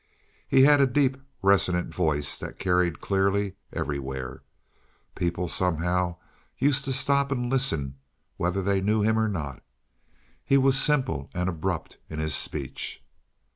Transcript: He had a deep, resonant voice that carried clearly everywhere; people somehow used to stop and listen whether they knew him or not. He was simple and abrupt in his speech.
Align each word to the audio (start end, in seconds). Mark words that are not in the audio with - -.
He 0.47 0.63
had 0.63 0.81
a 0.81 0.87
deep, 0.87 1.15
resonant 1.43 1.93
voice 1.93 2.39
that 2.39 2.57
carried 2.57 3.01
clearly 3.01 3.53
everywhere; 3.71 4.41
people 5.13 5.47
somehow 5.47 6.15
used 6.57 6.85
to 6.85 6.91
stop 6.91 7.31
and 7.31 7.51
listen 7.51 7.99
whether 8.35 8.63
they 8.63 8.81
knew 8.81 9.03
him 9.03 9.19
or 9.19 9.29
not. 9.29 9.61
He 10.43 10.57
was 10.57 10.81
simple 10.81 11.29
and 11.35 11.47
abrupt 11.47 11.99
in 12.09 12.17
his 12.17 12.33
speech. 12.33 13.03